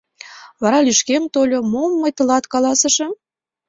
Вара 0.61 0.79
лишкем 0.87 1.23
тольо:— 1.33 1.59
Мом 1.71 1.91
мый 2.01 2.11
тылат 2.17 2.45
каласышым? 2.53 3.11